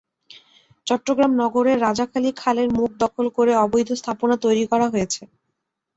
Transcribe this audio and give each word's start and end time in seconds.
চট্টগ্রাম 0.87 1.31
নগরের 1.41 1.77
রাজাখালী 1.81 2.31
খালের 2.37 2.69
মুখ 2.77 2.89
দখল 3.03 3.25
করে 3.37 3.51
অবৈধ 3.63 3.89
স্থাপনা 4.01 4.35
তৈরি 4.43 4.63
করা 4.71 4.87
হয়েছে। 4.93 5.21